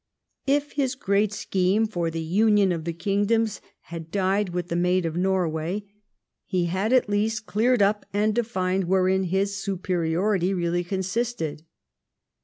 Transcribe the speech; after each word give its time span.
If 0.47 0.71
his 0.71 0.95
great 0.95 1.31
scheme 1.31 1.85
for 1.85 2.09
the 2.09 2.23
union 2.23 2.71
of 2.71 2.85
the 2.85 2.91
kingdoms 2.91 3.61
had 3.81 4.09
died 4.09 4.49
with 4.49 4.69
the 4.69 4.75
Maid 4.75 5.05
of 5.05 5.15
Norway, 5.15 5.83
he 6.47 6.65
had 6.65 6.91
at 6.91 7.07
least 7.07 7.45
cleared 7.45 7.83
up 7.83 8.07
and 8.11 8.33
defined 8.33 8.85
wherein 8.85 9.25
his 9.25 9.57
superiority 9.61 10.55
really 10.55 10.83
consisted. 10.83 11.65